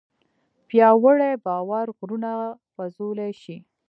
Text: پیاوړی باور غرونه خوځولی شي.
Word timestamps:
پیاوړی 0.67 1.33
باور 1.45 1.85
غرونه 1.97 2.29
خوځولی 2.71 3.31
شي. 3.41 3.57